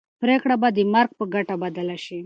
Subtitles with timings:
[0.21, 2.19] پرېکړه به د مرګ په ګټه بدله شي.